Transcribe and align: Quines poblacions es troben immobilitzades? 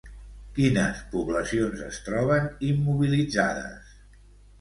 Quines 0.59 1.01
poblacions 1.11 1.83
es 1.87 1.99
troben 2.07 2.47
immobilitzades? 2.69 3.93